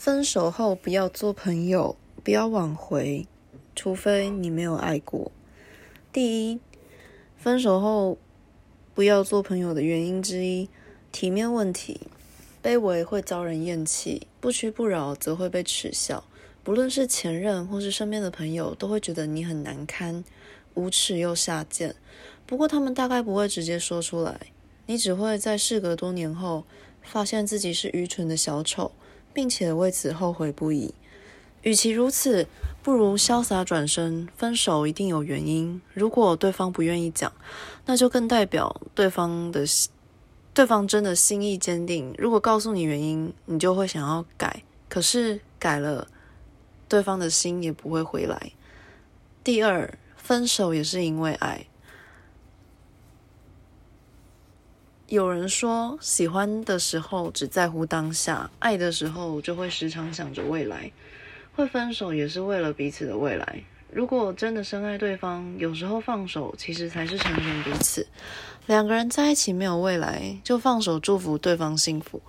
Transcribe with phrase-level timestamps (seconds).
[0.00, 3.26] 分手后不要做朋友，不要挽回，
[3.76, 5.30] 除非你没有爱过。
[6.10, 6.58] 第一，
[7.36, 8.16] 分手后
[8.94, 10.70] 不要做朋友的原因之一，
[11.12, 12.00] 体面问题。
[12.62, 16.24] 卑微会遭人厌弃，不屈不挠则会被耻笑。
[16.64, 20.24] 不论是前任或是身边的朋友，都会觉得你很难堪，
[20.72, 21.94] 无耻又下贱。
[22.46, 24.40] 不过他们大概不会直接说出来，
[24.86, 26.64] 你只会在事隔多年后，
[27.02, 28.92] 发现自己是愚蠢的小丑。
[29.32, 30.94] 并且为此后悔不已。
[31.62, 32.46] 与其如此，
[32.82, 34.26] 不如潇洒转身。
[34.36, 37.30] 分手一定有原因，如果对方不愿意讲，
[37.84, 39.64] 那就更代表对方的
[40.54, 42.14] 对方真的心意坚定。
[42.16, 46.08] 如果告诉你原因，你就会想要改，可是改了，
[46.88, 48.52] 对方的心也不会回来。
[49.44, 51.66] 第二，分手也是因为爱。
[55.10, 60.88] 有人说，喜欢的时候只在乎当下，爱的时候就会时常想着未来。
[61.52, 63.64] 会分手也是为了彼此的未来。
[63.90, 68.06] 如果真的深爱对方，有时候放手其实才是成全彼此。
[68.66, 72.22] 两个人在一起没有未来，就放手祝福对方幸福。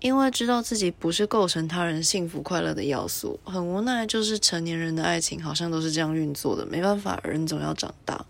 [0.00, 6.66] 因为知道自己不是构成他人幸福快乐的要素，很无奈，就是成年人的爱情好像都是这样运作的。
[6.66, 8.26] 没办法，人总要长大。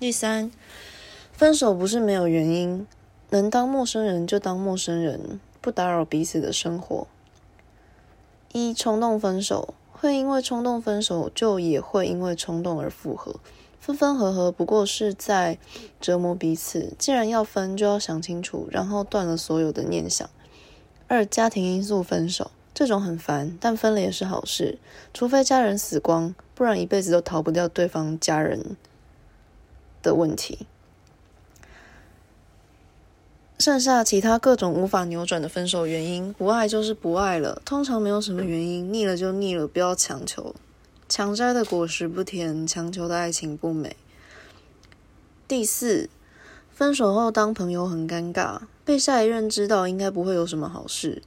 [0.00, 0.50] 第三。
[1.36, 2.86] 分手不是没有原因，
[3.28, 7.06] 能当陌生人就当陌生人，不打扰彼此的生活。
[8.52, 13.34] 一冲动分手，会因为冲动分手，就也会因为冲动而复合。
[13.78, 15.58] 分分合合不过是在
[16.00, 16.94] 折磨彼此。
[16.98, 20.26] 既然要分，就要想清楚，然后断了所有的念想。
[21.06, 24.78] 二家庭因素分手，这种很烦，但分了也是好事。
[25.12, 28.74] 除非家人死光，不然一辈子都逃不掉对方家人
[30.02, 30.66] 的问题。
[33.66, 37.60] 剩下其他各种无法扭转的分手原因，不爱就是不爱了。
[37.64, 40.54] 通常没有什么原因，腻了就腻了，不要强求。
[41.08, 43.96] 强摘的果实不甜，强求的爱情不美。
[45.48, 46.08] 第四，
[46.70, 51.20] 分手后当朋友很尴尬，被下一任知道应该不会有什么好事。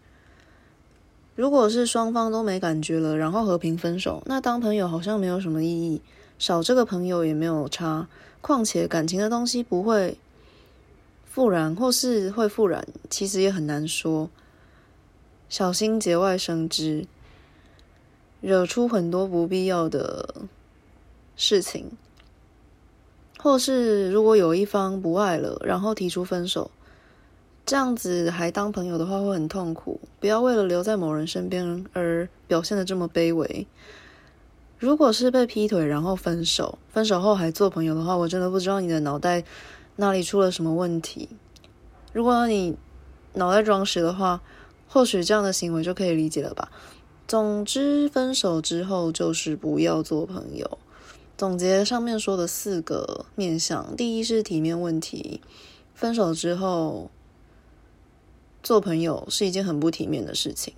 [1.36, 6.02] 如果是双方都没感觉了，然后和平分手，那当朋友好像没有什么意义，
[6.38, 8.08] 少这个朋友也没有差。
[8.40, 10.18] 况且感情的东西不会。
[11.40, 14.30] 复燃或是会复燃，其实也很难说。
[15.48, 17.08] 小心节外生枝，
[18.42, 20.36] 惹出很多不必要的
[21.38, 21.92] 事情。
[23.38, 26.70] 或是如果有一方不爱了，然后提出分手，
[27.66, 30.02] 这样子还当朋友的话会很痛苦。
[30.20, 33.66] 不要为了留在某人身边而表现的这么卑微。
[34.78, 39.46] 如果是被劈腿然后分手，分手后还做朋友的话，我真的不知道你的脑袋。
[40.00, 41.28] 哪里出了什么问题？
[42.14, 42.78] 如果你
[43.34, 44.42] 脑袋装屎的话，
[44.88, 46.72] 或许这样的行为就可以理解了吧。
[47.28, 50.78] 总之，分手之后就是不要做朋友。
[51.38, 55.42] 总结上面说的四个面向：第一是体面问题，
[55.94, 57.12] 分手之后
[58.64, 60.74] 做朋友是一件很不体面的事情。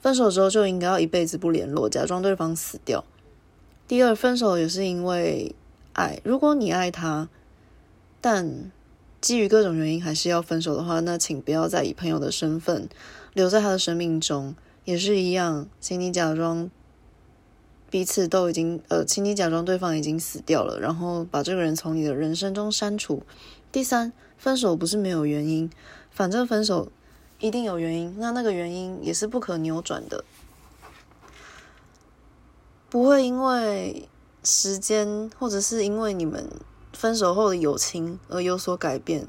[0.00, 3.04] 分手之后就应该要一辈子不联络，假装对方死掉。
[3.86, 5.54] 第二，分手也是因为。
[5.94, 7.28] 爱，如果你爱他，
[8.20, 8.70] 但
[9.20, 12.88] 基于各种原因还是要分手的话，那请不要再以朋友的身份
[13.32, 16.68] 留在他的生命中，也是一样，请你假装
[17.88, 23.22] 彼此都已经，呃，请你假装对方已经死掉了，然后把这个人从你的人生中删除。
[23.70, 25.70] 第三，分手不是没有原因，
[26.10, 26.90] 反正分手
[27.38, 30.24] 一定有原因，那那个原因也是不可扭转的，
[32.90, 34.08] 不会因为。
[34.44, 36.48] 时间，或者是因为你们
[36.92, 39.26] 分手后的友情而有所改变，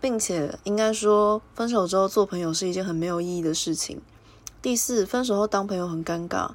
[0.00, 4.00] 并且应该说，分手之后做朋友是一件很没有意义的事情。
[4.62, 6.52] 第四，分手后当朋友很尴尬。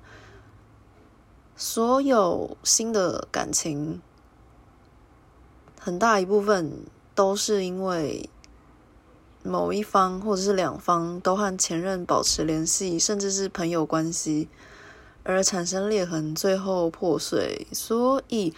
[1.58, 4.02] 所有新的感情，
[5.78, 8.30] 很大一部分都是因为
[9.44, 14.48] 某一方或者是两方都和前任保持联系，甚至是朋友关系。
[15.24, 17.68] 而产生裂痕，最后破碎。
[17.72, 18.54] 所以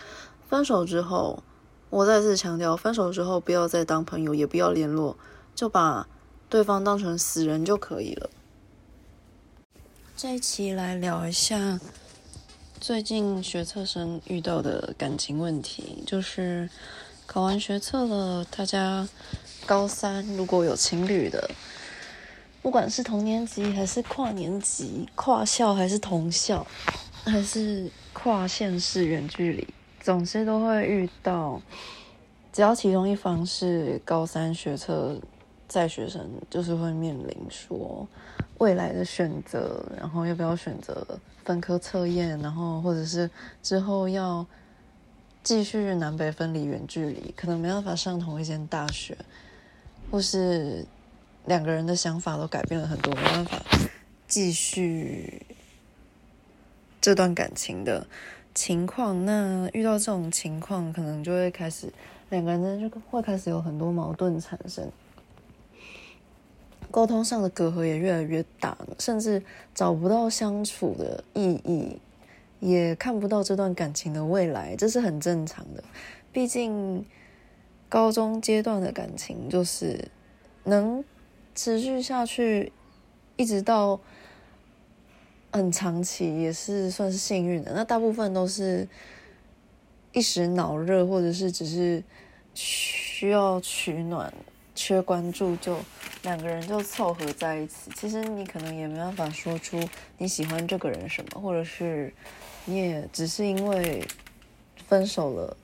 [0.48, 1.44] 分手之后，
[1.90, 5.18] 我再次强调，分手之后不要再当朋友，也不要联络，
[5.54, 6.08] 就把
[6.50, 8.30] 对方当成死人就可以了。
[10.16, 11.80] 这一期来聊一下
[12.80, 16.70] 最近学测生遇到的感情问题，就是
[17.26, 19.08] 考完学测了，大家
[19.66, 21.50] 高三如果有情侣的。
[22.62, 26.66] 不管是同年级还是跨年级、跨校还是同校，
[27.24, 29.68] 还是跨县市远距离，
[30.00, 31.62] 总是都会遇到。
[32.54, 35.18] 只要其中一方是高三学测
[35.70, 38.06] 在学生就是会面临说
[38.58, 41.08] 未来的选择，然后要不要选择
[41.46, 43.30] 分科测验，然后或者是
[43.64, 44.46] 之后要
[45.42, 49.18] 继续南北分离远距离，可能没办法上同一间大学，
[50.12, 50.86] 或是
[51.46, 53.62] 两个人的想法都改变了很多，没办法
[54.28, 55.42] 继续
[57.00, 58.06] 这段感情的
[58.54, 59.26] 情况。
[59.26, 61.92] 那遇到这种情况，可能就会开始
[62.30, 64.90] 两个人就会开始有很多矛盾产生。
[66.92, 69.42] 沟通上的隔阂也越来越大，甚至
[69.74, 71.98] 找不到相处的意义，
[72.60, 75.82] 也看不到这段感情的未来，这是很正常的。
[76.34, 77.06] 毕竟
[77.88, 80.10] 高中阶段的感情就是
[80.66, 81.02] 能
[81.56, 82.72] 持续下去，
[83.36, 84.00] 一直到
[85.52, 87.74] 很长期，也是算是幸运的。
[87.74, 88.88] 那大部分都是
[90.12, 92.04] 一时脑热，或者是只是
[92.54, 94.34] 需要取暖。
[94.74, 95.78] 缺关注就
[96.24, 99.78] 两个人就凑合在一起，其实你可能也没办法说出
[100.18, 102.12] 你喜欢这个人什么，或者是
[102.66, 104.04] 你也只是因为
[104.88, 105.56] 分手了，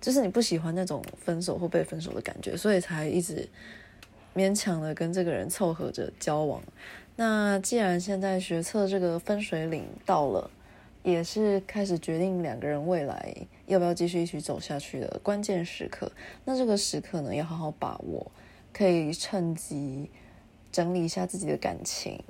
[0.00, 3.48] 就是你不喜欢那种分手或被分手的感觉，所以才一直
[4.36, 6.62] 勉强的跟这个人凑合着交往。
[7.16, 10.50] 那既然现在学测这个分水岭到了。
[11.02, 13.32] 也是开始决定两个人未来
[13.66, 16.10] 要不要继续一起走下去的关键时刻。
[16.44, 18.26] 那这个时刻呢，要好好把握，
[18.72, 20.10] 可以趁机
[20.72, 22.20] 整理一下自己的感情，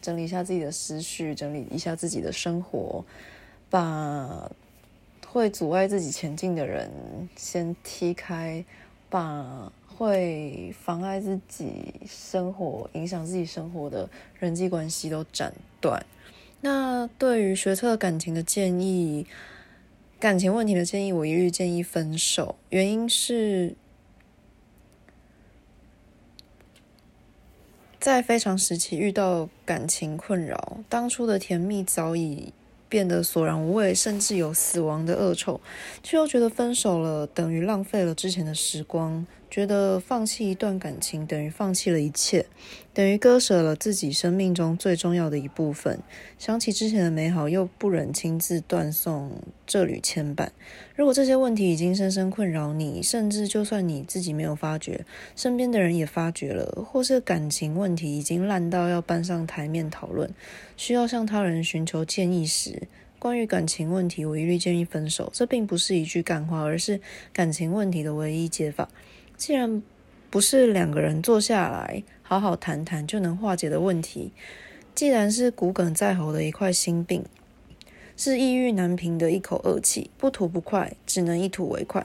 [0.00, 3.04] 整理一下自己的思绪，整理一下自己的生活，
[3.68, 4.50] 把
[5.26, 6.90] 会阻碍自己前进的人
[7.36, 8.64] 先踢开，
[9.10, 14.08] 把会妨碍自己生活、影响自己生活的
[14.38, 16.06] 人际关系都斩断。
[16.60, 19.26] 那对于学测感情的建议，
[20.20, 22.54] 感情问题的建议，我一律建议分手。
[22.70, 23.74] 原因是，
[27.98, 32.52] 在非常时期遇到感情困扰，当初的甜蜜早已
[32.88, 35.60] 变得索然无味，甚至有死亡的恶臭，
[36.04, 39.26] 却又觉得分手了等于浪费了之前的时光。
[39.50, 42.46] 觉得放弃一段感情等于放弃了一切，
[42.92, 46.00] 等于割舍了自己生命中最重要的一部分。
[46.38, 49.32] 想起之前的美好，又不忍亲自断送
[49.66, 50.48] 这缕牵绊。
[50.94, 55.04] 如果这些问题已经深深困扰你，甚至就算你自己没有发觉，
[55.34, 60.30] 身边的人也发觉了，或是感情问题已经烂到要搬上台面讨论，
[60.76, 62.86] 需要向他人寻求建议时，
[63.18, 65.30] 关于感情问题，我一律建议分手。
[65.32, 67.00] 这并不是一句干话，而是
[67.32, 68.88] 感情问题的唯一解法。
[69.38, 69.80] 既然
[70.28, 74.32] 不是两个人坐下来好好谈谈就能化解的问题，
[74.96, 77.24] 既然是骨梗在喉的一块心病，
[78.16, 82.04] 是抑郁难平的一口恶气，不吐不快，只能一吐为快。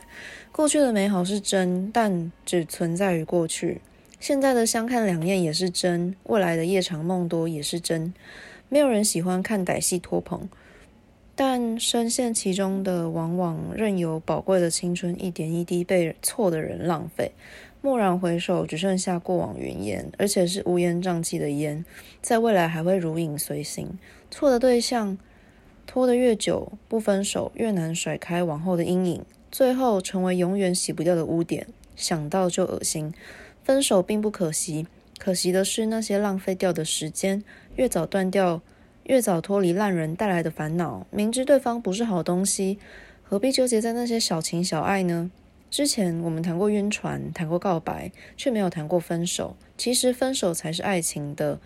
[0.51, 3.79] 过去的美好是真，但只存在于过去；
[4.19, 8.13] 现在的相看两厌也是真，未来的夜长梦多也是真。
[8.69, 10.47] 没有人喜欢看歹戏拖棚。
[11.35, 17.31] 但深陷其中的，往往任由宝贵的青春一点一滴被错的人浪费。
[17.81, 21.83] 蓦然回首，只剩下过往云烟，而且是乌烟瘴气的烟，
[22.21, 23.97] 在未来还会如影随形。
[24.31, 25.17] 错的对象
[25.85, 33.11] 拖得越久，不分手越难甩开往后的阴影，最后成为永远洗不掉的污点，想到就恶心。
[33.63, 34.87] 分手并不可惜，
[35.17, 37.43] 可惜的是那些浪费掉的时间，
[37.75, 38.61] 越早断掉。
[39.03, 42.79] 越早脱离烂人带来的烦恼，明知对方不是好东西，
[43.21, 45.29] 何必纠结在那些小情小爱呢？
[45.69, 49.57] 之前我们谈过晕船，谈过告白，却没有谈过分手。
[49.77, 51.59] 其实分手才是爱情的。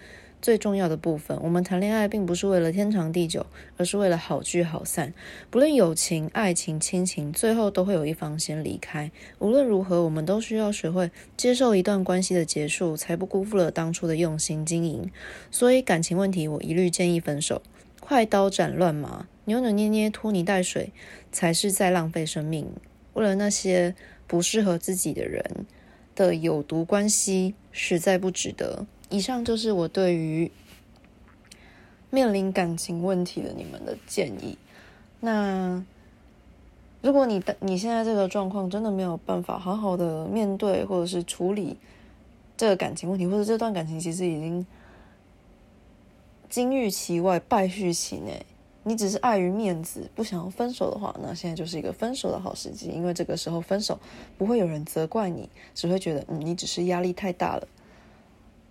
[0.47, 5.13] 最重要的部分，我们谈恋爱并不是为了天长地久，而是为了好聚好散。
[5.49, 9.11] 不论友情、爱情、亲情，最后都会有一方先离开。
[9.39, 15.11] 无论如何，我们都需要学会接受一段关系的结束，才不辜负了当初的用心经营。
[15.51, 17.61] 所以，感情问题，我一律建议分手。
[17.99, 20.93] 快刀斩乱麻，扭扭捏捏、拖泥带水，
[21.29, 22.71] 才是在浪费生命。
[23.15, 23.93] 为了那些
[24.25, 25.43] 不适合自己的人
[26.15, 28.85] 的有毒关系，实在不值得。
[29.09, 30.51] 以上就是我对于
[32.09, 34.57] 面临感情问题的你们的建议。
[35.19, 35.83] 那
[37.01, 41.77] 如果你的你现在这个状况真的没有办法好好的面对或者是处理
[42.55, 44.65] 这个感情问题，或者这段感情其实已经
[46.49, 48.45] 金玉其外败絮其内，
[48.83, 53.99] 你只是碍于面子不想要分手的话，那现在就是一个分手的好时机，因为这个时候分手
[54.37, 57.67] 不会有人责怪你，只会觉得嗯你只是压力太大了。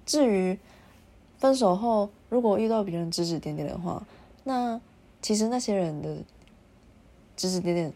[0.06, 0.58] 至于
[1.36, 4.06] 分手后，如果遇到别人指指点点的话，
[4.44, 4.80] 那
[5.20, 6.16] 其实那些人的
[7.36, 7.92] 指指点点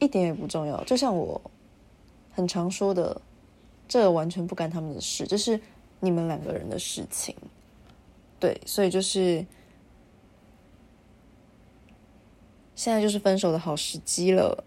[0.00, 0.84] 一点也不重要。
[0.84, 1.40] 就像我
[2.32, 3.20] 很常说的，
[3.88, 5.58] 这完全不干他们的事，这是
[6.00, 7.34] 你们两个人的事情。
[8.38, 9.44] 对，所以就是
[12.76, 14.62] 现在就是分手的好时机了。